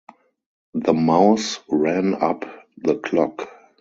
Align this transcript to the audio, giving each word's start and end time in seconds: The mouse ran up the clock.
The 0.73 0.95
mouse 0.95 1.59
ran 1.69 2.15
up 2.15 2.45
the 2.77 2.95
clock. 2.95 3.47